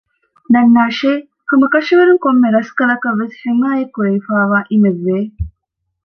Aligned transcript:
ދަންނާށޭ 0.53 1.11
ހަމަކަށަވަރުން 1.49 2.21
ކޮންމެ 2.23 2.47
ރަސްކަލަކަށް 2.57 3.19
ވެސް 3.21 3.35
ޙިމާޔަތް 3.43 3.93
ކުރެވިފައިވާ 3.95 4.57
އިމެއް 4.71 5.01
ވޭ 5.05 5.17